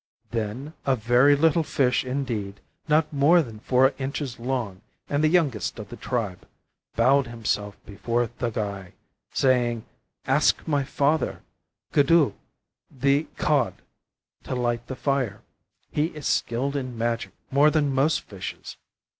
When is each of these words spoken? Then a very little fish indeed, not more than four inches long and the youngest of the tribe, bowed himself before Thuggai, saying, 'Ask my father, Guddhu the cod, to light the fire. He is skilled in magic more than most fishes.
Then 0.31 0.73
a 0.83 0.95
very 0.95 1.35
little 1.35 1.61
fish 1.61 2.03
indeed, 2.03 2.59
not 2.87 3.13
more 3.13 3.43
than 3.43 3.59
four 3.59 3.93
inches 3.99 4.39
long 4.39 4.81
and 5.07 5.23
the 5.23 5.27
youngest 5.27 5.77
of 5.77 5.89
the 5.89 5.95
tribe, 5.95 6.47
bowed 6.95 7.27
himself 7.27 7.77
before 7.85 8.25
Thuggai, 8.25 8.93
saying, 9.31 9.85
'Ask 10.25 10.67
my 10.67 10.83
father, 10.83 11.43
Guddhu 11.93 12.33
the 12.89 13.25
cod, 13.37 13.75
to 14.41 14.55
light 14.55 14.87
the 14.87 14.95
fire. 14.95 15.43
He 15.91 16.05
is 16.07 16.25
skilled 16.25 16.75
in 16.75 16.97
magic 16.97 17.33
more 17.51 17.69
than 17.69 17.93
most 17.93 18.21
fishes. 18.21 18.77